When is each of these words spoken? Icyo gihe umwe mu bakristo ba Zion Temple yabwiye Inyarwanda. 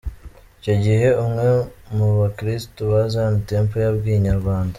Icyo 0.59 0.73
gihe 0.83 1.07
umwe 1.23 1.45
mu 1.95 2.07
bakristo 2.19 2.79
ba 2.91 3.01
Zion 3.11 3.35
Temple 3.49 3.79
yabwiye 3.85 4.17
Inyarwanda. 4.17 4.69